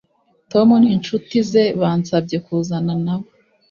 Tom 0.51 0.67
ninshuti 0.81 1.35
ze 1.49 1.63
bansabye 1.79 2.37
kuzana 2.45 2.93
nabo 3.05 3.27